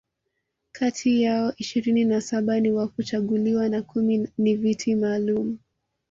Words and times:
kati 0.71 1.21
yao 1.21 1.53
ishirini 1.57 2.05
na 2.05 2.21
saba 2.21 2.59
ni 2.59 2.71
wa 2.71 2.87
kuchaguliwa 2.87 3.69
na 3.69 3.81
kumi 3.81 4.27
ni 4.37 4.55
Viti 4.55 4.95
maalum 4.95 5.57